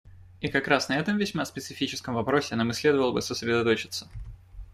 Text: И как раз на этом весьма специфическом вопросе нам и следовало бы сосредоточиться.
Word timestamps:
И 0.41 0.47
как 0.47 0.67
раз 0.67 0.89
на 0.89 0.97
этом 0.97 1.17
весьма 1.17 1.45
специфическом 1.45 2.15
вопросе 2.15 2.55
нам 2.55 2.71
и 2.71 2.73
следовало 2.73 3.11
бы 3.11 3.21
сосредоточиться. 3.21 4.07